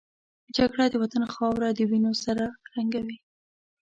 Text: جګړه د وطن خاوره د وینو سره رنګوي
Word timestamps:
جګړه 0.55 0.85
د 0.89 0.95
وطن 1.03 1.23
خاوره 1.33 1.69
د 1.73 1.79
وینو 1.89 2.11
سره 2.23 2.45
رنګوي 2.75 3.17